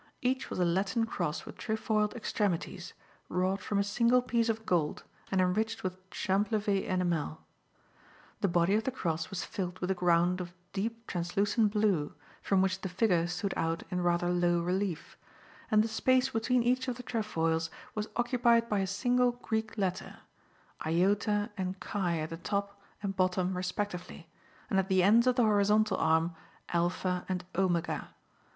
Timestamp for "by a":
18.67-18.87